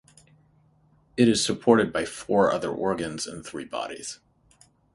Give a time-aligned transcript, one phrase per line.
[1.15, 4.19] It is supported by four other organs and three bodies.